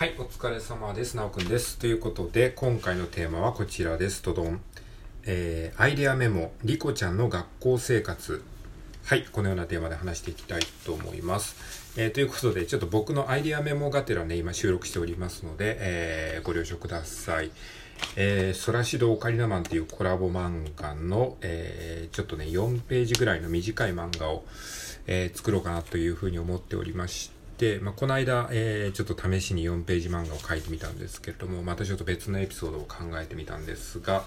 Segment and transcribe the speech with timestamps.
[0.00, 1.14] はい、お疲れ様です。
[1.14, 1.76] なおくんです。
[1.76, 4.22] ということで、今回のテーマはこちらです。
[4.22, 4.62] とどん。
[5.24, 8.42] えー、アイデアメモ、リコちゃんの学校生活。
[9.04, 11.54] はい、このようなテーマで話していきたいと思います。
[11.98, 17.50] えー、ということで、ちょっと僕のアイデアメモがてらね、今収録しておりますので、えー、ご了承ください。
[18.16, 24.46] えー、ソラシドオカリナマンっていうコラボ漫画の、えー、ちょっとね、4ページぐらいの短い漫画を、
[25.06, 27.39] えー、作ろうかなというふうに思っておりまして、
[27.82, 34.24] まあ、この間、えー、ちょっと試しに4ページ漫画を書いてみたんですけれども、またちょっと別のエピソードを考えてみたんですが、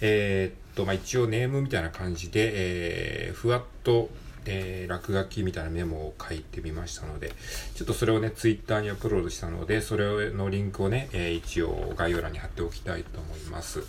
[0.00, 4.10] えー、っと、まあ、一応ネームみたいな感じで、えー、ふわっと、
[4.46, 7.32] えー、落書きみたいなメモを書いてみましたので、
[7.74, 13.80] ちょっとそれをね、ツイッターにアップロードしたので、それのリンクをね、えー、一応概要欄に貼っておきたいと思います。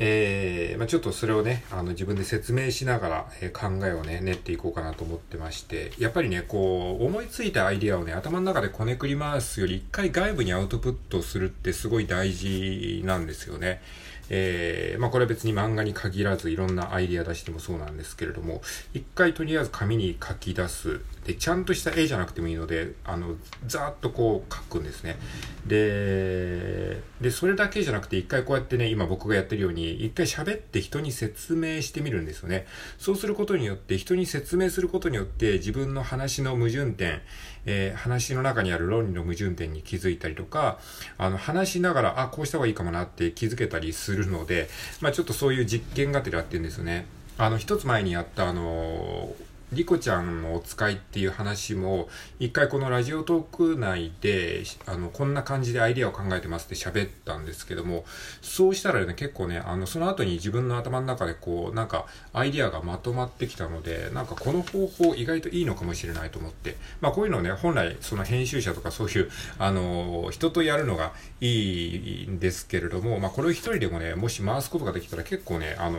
[0.00, 13.82] えー、まあ、ちょっとそれをね、あの自分で説明しながら、えー、考えをね、練っていこうかなと思ってまして、やっぱりね、こう、思いついたアイディアをね、頭の中でこねくり回すより、一回外部にアウトプットするってすごい大事なんですよね。
[14.30, 18.62] えー、まあこれは別に漫画に限らずいろんなアイディア出してもそうなんですけれども、
[18.94, 21.00] 一回とりあえず紙に書き出す。
[21.24, 25.18] で、ちゃんとした絵じゃなくてもいいので、あの、ざーっとこう書くんですね。
[25.66, 32.66] で、で、それだけじゃなくて一回こうやってね、今僕がやってるように、一回喋って人に説明してみるんですよね。
[32.98, 37.20] そうすることによって、人に説明することによって自分の話の矛盾点、
[37.66, 40.78] えー、話の中にある論理の矛盾点に気づいたりとか、
[41.18, 44.68] あの、話しながら、あ、こうした方がいいかもなって気づけたりするので、
[45.00, 47.06] まあちょっとそういう実験がてらやってるんですよね。
[47.38, 58.06] あの、一つ前にやったあのーリコちゃんのお使いっていう話も、一回このラジオトーク内で、あの、こんな感じでアイディアを考えてますって喋ったんですけども、
[58.40, 75.98] そうしたらね、結構ね、あの、その後に自分の頭の中でこう、なんか、アイディアがまとまってきたので、なんかこの方法意外といいのかもしれないと思って、まあこういうのね、本来、その編集者とかそういう、あの、人とやるのがいいんですけれども、まあこれを一人でもね、もし回すことができたら結構ね、あの、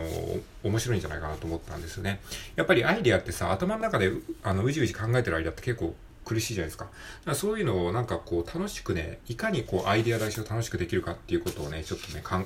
[0.62, 2.20] 面白いんじゃないかなと思ったんですよね。
[2.56, 4.12] やっぱりアイディアってさ、頭の中で
[4.42, 5.94] あのうじうじ考えてる間って結構
[6.24, 6.84] 苦しいじゃないですか。
[6.84, 12.44] だからそういうのをなんかこう楽しくね、いかにこうアイデア出しを楽しくできるかっていうことをね、ちょっとね、考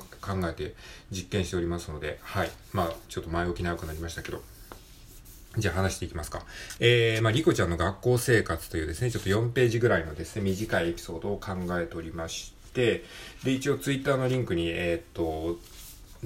[0.48, 0.74] えて
[1.10, 2.50] 実験しておりますので、はい。
[2.72, 4.42] まあ、ちょっと前置き長くなりましたけど。
[5.56, 6.42] じゃあ話していきますか。
[6.80, 13.04] えー、まあ、リコちゃんの学校生活というですね、ちょっと4ページぐらいのですね、短いエピソードを考えておりまして、
[13.44, 15.58] で、一応ツイッターのリンクに、えー、っと、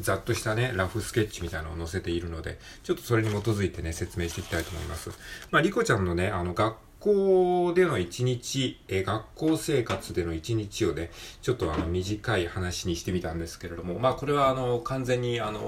[0.01, 5.11] ざっとしたね、ラフスケッチみたいなのを載せているので、ちょっとそれに基づいてね、説明していきたいと思います。
[5.51, 11.11] まあ、リコちゃんのね、あの、学校での一日、え学校生活での一日をね、
[11.43, 15.65] ちょっとあの短い話にしてみたんですけれども、まあこれはあの完全にあの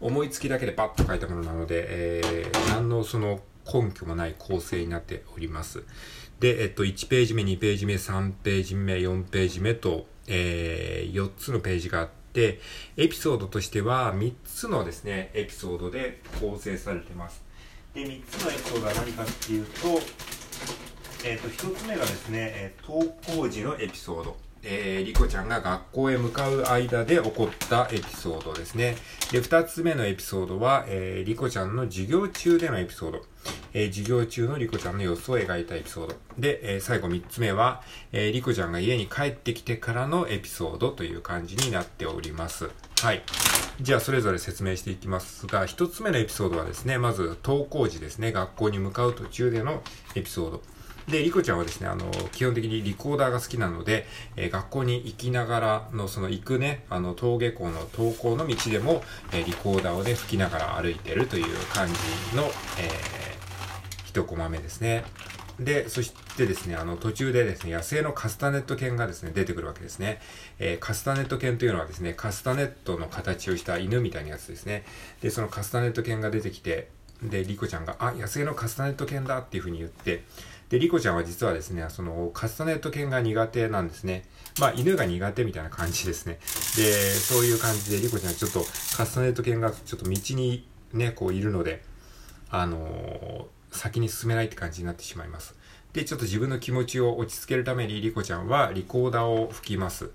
[0.00, 5.84] 思いつきだけでパッと書いたものなので、えー、何のその根拠もない構成になっております。
[6.40, 12.60] で、えっと、1ページ目、2ページ目、3ページ目、4ページ目と、えー、4つのページがあって、で
[12.96, 17.42] エピソードとしては3つのですね、エピソードで構成されてます。
[17.94, 19.72] で、3つのエピソードは何かっていうと、
[21.24, 24.36] えっ、ー、と、1つ目がですね、登校時のエピソード。
[24.64, 28.96] えー、リコちゃんが学校へ向かう間で起こったエピソードですね。
[29.32, 33.24] で、二つ目のエピソードは、えー、リコちゃんの授業中でのエピソード。
[33.74, 36.16] えー、授業中のリコちゃんの様子を描いたエピソード。
[36.38, 42.70] で、えー、最後三つ目は、えー、リコちゃんが家に帰ってきてからのエピソードという感じになっております。
[43.00, 43.22] はい。
[43.80, 49.82] じゃあ、それぞれ説明していきますが、一つ目のエピソードはですね、まず、登校時ですね、学校に向かう途中での
[50.14, 50.62] エピソード。
[51.08, 54.06] で、リコちゃんはですね、あの、基本的にリコーダーが好きなので、
[54.36, 63.21] えー、学校に行きながらの、その行くね、あの、登下校の登校の道でも、えー、リコーダーをね、吹きながら歩いてるという感じの、えー、
[64.12, 65.04] 一コマ目ですね。
[65.58, 70.20] で、そしてですね、あの、途中でですね、野生のカスタネット犬がですね、出てくるわけですね。
[70.58, 74.84] えー、カスタネット犬というのはですね、カスタネットの形をした犬みたいなやつですね。
[75.22, 76.88] で、そのカスタネット犬が出てきて、
[77.22, 80.24] で、リコちゃんが、あ、野生のカスタネット犬だっていうふうに言って、
[80.68, 84.24] で、リコちゃんは実はですね、その、カスタネット犬が苦手なんですね。
[84.58, 86.38] まあ、犬が苦手みたいな感じですね。
[86.76, 88.60] で、そういう感じで、リコちゃんちょっと、
[88.96, 91.82] カスタネット犬がちょっと道にね、こういるので、
[92.50, 95.54] あの、先に進めないって感じになってしまいます。
[95.92, 100.10] で、ちょっと自分の気持ちを落ち着けるために、リコちゃんはリコーダーを吹きます。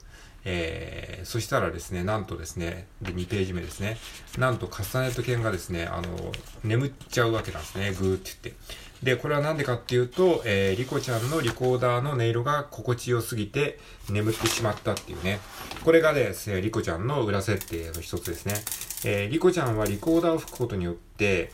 [0.50, 3.98] えー、そしたらですね、なんとですね、で、2ページ目ですね。
[4.38, 6.32] なんとカスタネット犬がですね、あの、
[6.64, 7.92] 眠っちゃうわけなんですね。
[7.92, 8.60] ぐーって言って。
[9.04, 13.78] で、これはなんでかっていうと、えー、リコちゃんのリコーダーの音色が心地よすぎて
[14.10, 15.40] 眠ってしまったっていうね。
[15.84, 18.56] これがですね、リコちゃんの裏設定の一つですね。
[19.06, 21.52] えー、リコちゃんはリコーダーを吹くことによって、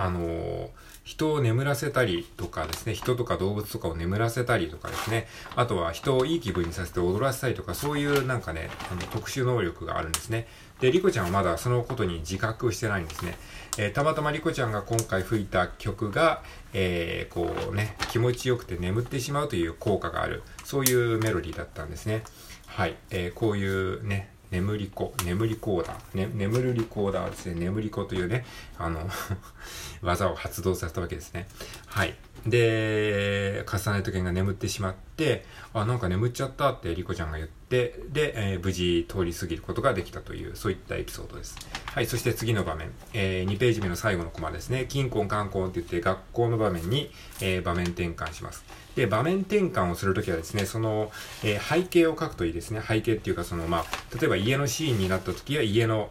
[0.00, 0.68] あのー、
[1.04, 5.26] 人を眠らせたりとかですね、人とか動物とかを眠らせたりとかですね、
[5.56, 10.46] あとは人をいい気分にさせて踊らせたりとか、そういうなんかね、あの特殊能力があるんですね。
[10.80, 13.36] で、リコちゃんはまだそのことに自覚してないんですね。
[13.76, 16.42] えー、たまたまリコちゃんが今回吹いた曲が、
[16.72, 22.22] えー、こうね、気持ちよくて眠ってしまうという効果がある、そういうメロディーだったんですね。
[22.66, 22.96] はい。
[23.10, 28.44] えー、こういうね、眠り子、眠りコーダー、ね、眠るリコーダーですね、眠り子というね、
[28.78, 29.08] あの
[30.02, 31.46] 技を発動させたわけですね。
[31.86, 32.14] はい。
[32.46, 35.09] で、重ねと剣が眠ってしまって、
[35.72, 41.56] あ、なんか眠っちゃったってリコちゃんが言って、で、えー、無事通り過ぎることができたという、そういったエピソードです。
[41.86, 48.64] はい、そして次の場面、えー、2ページ目の最後のコマですね、キンコンカンコンって言って学校の場面に、えー、場面転換します。
[48.96, 51.10] で、場面転換をするときはですね、その、
[51.44, 52.82] えー、背景を書くといいですね。
[52.86, 53.84] 背景っていうか、その、まあ、
[54.18, 56.10] 例えば家のシーンになったときは家の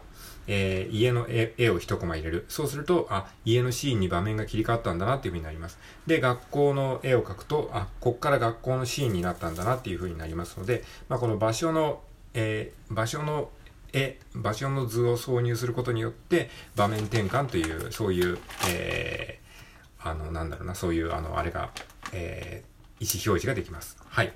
[0.52, 2.44] えー、家の絵を一コマ入れる。
[2.48, 5.78] そうすると、あ、家のシーンに場面が切り替わったんだなっていう風になります。
[6.08, 12.02] で、学校の絵を描くと、あ、こっから学校のシーンになったんだなっていう風になりますので、まあ、この場所の、
[12.34, 13.48] えー、場所の
[13.92, 18.36] 絵、場所の図を挿入することによって、場面転換という、そういう、
[18.68, 21.70] えー、あの、なんだろうな、そういう、あの、あれが、
[22.12, 22.69] えー、
[23.00, 23.96] 意思表示ができます。
[24.08, 24.32] はい。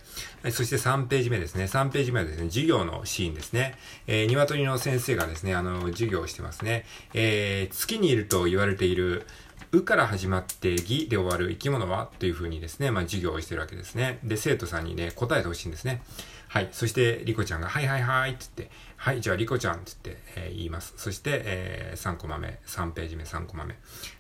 [0.51, 1.65] そして3ページ目ですね。
[1.65, 3.77] 3ページ目はですね、授業のシーンですね。
[4.07, 6.87] えー、鶏の先生がですね、あの、授業をしてますね。
[7.13, 9.27] えー、月にいると言われている、
[9.73, 12.11] うから始まってぎで終わる生き物は？
[12.19, 14.19] というふうにですね、まあ、授業をしてるわけですね。
[14.25, 16.03] で、生徒さんにね、答えてほしいんですね。
[16.49, 16.69] はい。
[16.73, 20.95] そして、リコちゃんが、はいはいはいって言って、はい、じゃあリコちゃんって言って、えー、言います。
[20.97, 23.77] そして、えー、3コマ目、3ページ目、3コマ目。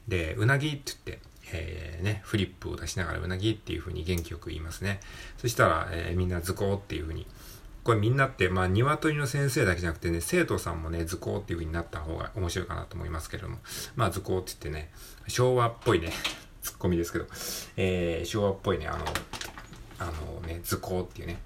[0.08, 5.00] で、うなぎって言って、えー、ね、フリップを出しながらうなぎっていう風に元気よく言いますね。
[5.38, 7.26] そしたら、えー、みんな図工っていう風に。
[7.84, 13.58] これみんなって、まあ、鶏の先生だけじゃなくてね、生徒さんもね、図工っていう風になった方が面白いかなと思いますけれども。
[13.94, 14.90] まあ、図工って言ってね、
[15.28, 16.10] 昭和っぽいね、
[16.62, 17.26] ツッコミですけど、
[17.76, 19.04] えー、昭和っぽいね、あの、
[19.98, 21.38] あのね、図工っていうね、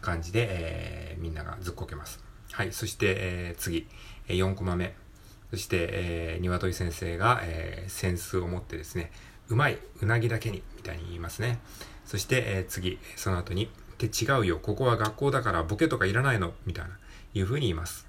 [0.00, 2.22] 感じで、えー、みんながずっこけます。
[2.52, 3.88] はい、そして、えー、次、
[4.28, 4.94] 4コマ目。
[5.50, 9.10] そして、えー、鶏先生が、えー、センスを持ってですね、
[9.50, 11.60] うまい、うなぎだけに、みたいに言いますね。
[12.06, 13.68] そして、えー、次、その後に、っ
[13.98, 16.98] て違うよ、ここは学校だからボケとかいらないの、みたいな、
[17.34, 18.08] いうふうに言います。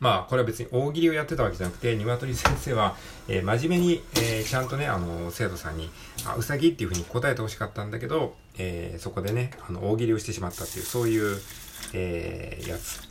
[0.00, 2.96] まあ、これは別に大喜利をやってたわけじゃなくて、鶏先生は、
[3.28, 5.90] えー、真面目に、えー、ちゃんとね、あの、生徒さんに、
[6.24, 6.72] あ、うさぎ？
[6.72, 11.38] っていうふうに答えてほしかったんだけど、えー、そこでね、あの、大喜利をしてしまったっていう、そういう、
[11.92, 13.02] えー、やつ。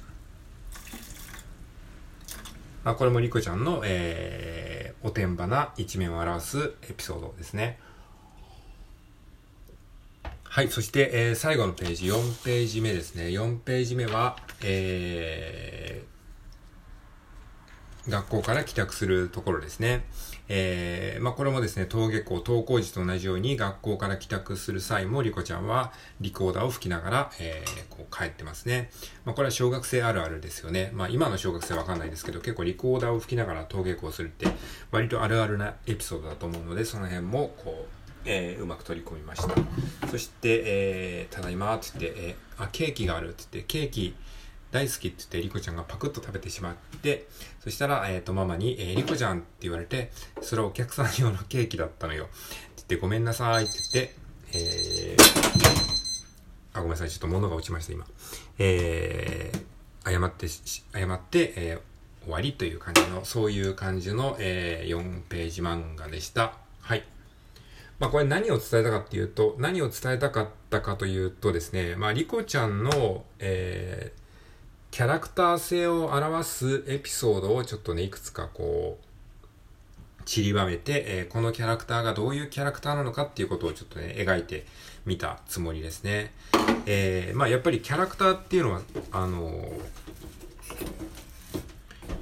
[2.84, 4.71] まあ、これもリコちゃんの、えー、
[5.04, 7.80] おてんばな一面を表すエピソードですね。
[10.44, 10.68] はい。
[10.68, 13.28] そして、えー、最後のページ、4ページ目ですね。
[13.28, 16.21] 4ページ目は、えー、
[18.08, 20.06] 学校から帰宅するところですね。
[20.54, 28.90] えー、まあ、これもですね、登下校、登校時と同じように学校から帰宅する際も、リコちゃんはリコーダーを吹きながら、えー、こう帰ってますね。
[29.24, 30.92] まあ、これは小学生あるあるですよね。
[30.94, 34.48] まあ、今の小学生わかんないですけど、結構リコーダーを吹きながら登下校するって、
[34.92, 39.56] 割とあるあるなエピソードだと思うので、その辺も、こう、えー、うまく取り込みました。
[40.08, 44.16] そして、えー、ただいま、って言って、えー、あ、ケーキがあるって言って、ケーキ、
[44.72, 47.28] 大好きって言って、リコちゃんがパクッと食べてしまって、
[47.60, 52.26] そしたら、えっ、ー、と、ママに、えー、リコちゃんって言われて、それはお客さん用のケーキだったのよ。
[52.26, 52.34] って
[52.78, 54.16] 言って、ごめんなさいって言って、
[54.54, 55.22] えー、
[56.74, 58.06] あ、ごめんなさい、ちょっと物が落ちました、今。
[58.60, 66.54] えー、謝って、謝って、えー、終わりという感じの、そういう感じの、えー、4ページ漫画でした。
[66.82, 67.04] はい。
[68.00, 74.21] まあこれ何を伝えたかっていうと、何を伝えたかったかというとですね、まあリコちゃんの、えー、
[74.92, 84.66] キャラクター性を表すエピソードをちょっとね、いくつかこう、散りばめて、えー、このキャラクターがどういうキャラクターなのかっていうことをちょっとね、描いて
[85.06, 86.34] みたつもりですね。
[86.86, 88.82] えー、まあやっぱりキャラクターっていうのは、
[89.14, 89.82] あのー、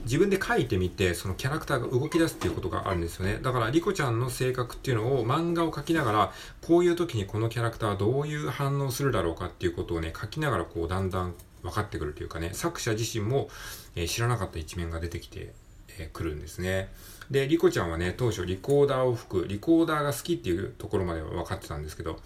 [0.09, 3.37] 自分で書いてみて、そのキャラクターが動き出すっていうことがあるんですよね。
[3.43, 6.33] だから、リコちゃんの性格っていうのを漫画を描きながら、
[6.65, 13.49] こういう時にこのキャラクターはどういう反応するだろうかっていうことをね、書きながらこう、だんだん分かってくるというかね、作者自身も、
[13.95, 15.53] えー、知らなかった一面が出てきて、
[15.99, 16.89] えー、くるんですね。
[17.29, 22.19] で、リコちゃんはね、当初リコーダーを吹く、リコーダーが好きっていうところまでは分かってたんですけど、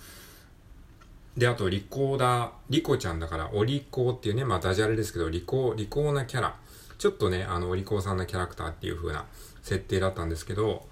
[1.35, 6.55] で、あと、リコーダー、リコちゃんだから、お利口っていうね、まあ、ダジャレですけど、利口、利口なキャラ。
[6.97, 9.25] ちょっとね、あの、お利口さんなキャラクターっていう風な
[9.61, 10.87] 設定だったんですけど、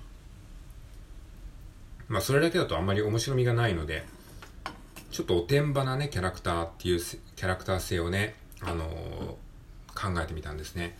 [2.07, 4.05] まあ、それだけだとあんまり面白みがないので、
[5.11, 10.97] ちょっとおてんばなね、キャラクターっていうキャラクター性をね、あのー、考えてみたんですね。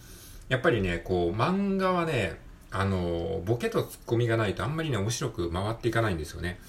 [0.50, 2.40] やっぱりね、こう、漫画はね、
[2.72, 6.60] あの、ボケとツッコミがないとあんまりね、面白く回っていかないんですよね。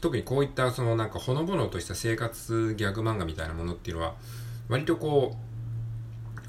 [0.00, 4.14] 特にこういったそのなんかほのぼのとした生活ギャグ漫画みたいなものっていうのは、
[4.68, 5.49] 割とこう、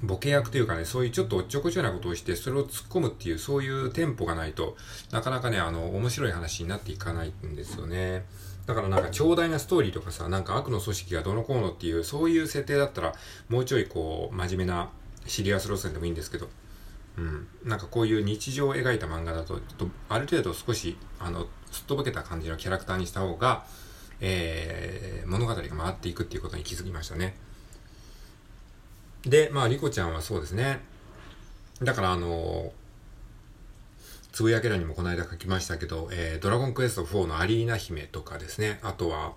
[0.03, 4.75] ボケ役というかね、そういうちょっとおっちょこちょなことをして、それを突っ込むっていう、そういうテンポがないと
[5.12, 8.25] なかなかね、あの、面白い話になっていかないんですよね。
[8.65, 13.13] だからなんか長大なストーリーとかさ、なんか悪の組織がどのこうのっていう、そういう設定だったら、
[13.50, 14.89] もうちょいこう、真面目な
[15.25, 16.50] シリアス路線でもいいんですけど、
[17.17, 17.48] うん。
[17.63, 23.65] なんかこういう日常を描いた漫画だと、ちょっとある程度少し、あの、すっとぼけた感じのキャラクターにした方が、
[24.20, 27.36] えー、物語が回っていくっていうことに気づきましたね。
[29.25, 30.80] で、まあ、リコちゃんはそうですね。
[31.82, 32.72] だからあの
[34.32, 39.34] つぶやけらにもこの間書きましたけど、えー、ドラゴンクエスト4のアリーナ姫とかですね、あとは、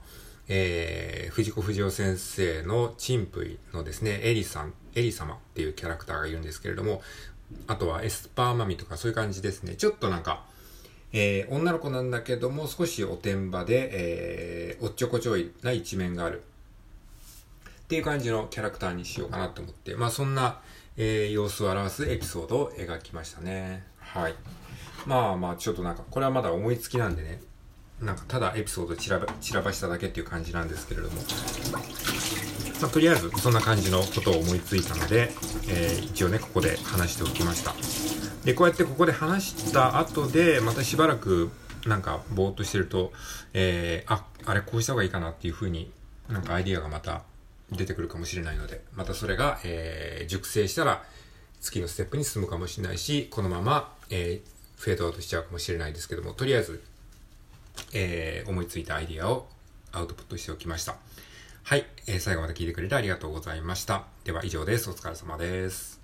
[0.48, 7.02] えー、藤子不二雄先生のチンプイのですね、エリさん、エリ様っていうキャラクターがいるんですけれども、
[7.66, 9.74] あとはエスパーマミとかそういう感じですね。
[9.74, 10.44] ちょっとなんか、
[11.12, 16.42] えー、女の子なんだけども少しおてんばで、えー、おっちょこちょいな一面がある。
[17.84, 20.60] っていう感じのキャラクターにしようかなと思って、まあそんな、
[20.96, 23.84] えー、様子を表すエピソードを描きましたね。
[23.98, 24.34] はい。
[25.06, 27.42] まあまあ、ちょっとなんか、これはまだ思いつきなんでね、
[28.00, 31.20] なんかただエピソード散らば散らばしただけっていう感じなんですけれども、
[32.80, 35.30] まあ、とりあえずそんな感じのことを思いついたので、
[35.68, 37.74] えー、一応ね、ここで話しておきました。
[38.44, 41.50] で、こうやってここで話した後で、またしばらく
[41.86, 43.12] なんかぼーっとしてると、
[43.52, 45.90] えー、あ、あれこうした方がいいかなっていう風に
[46.28, 47.22] なんかアイディアがまた
[47.76, 51.04] 出てくるかもしれないので、またそれが、えー、熟成したら
[51.60, 56.82] 次のステップに進むかもしれないし、このまま、えー、フェードアウトしちゃうかもしれないですけども、とりあえず、
[57.92, 59.48] えー、思いついたアイディアを
[59.92, 60.96] アウトプットしておきました。
[61.62, 64.04] はい、えー、最後まで聞いてくれてありがとうございました。
[64.24, 64.90] では以上です。
[64.90, 66.03] お疲れ様です。